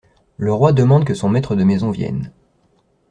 Le 0.37 0.51
roi 0.51 0.73
demande 0.73 1.05
que 1.05 1.13
son 1.13 1.29
maître 1.29 1.55
de 1.55 1.63
maison 1.63 1.91
vienne. 1.91 2.31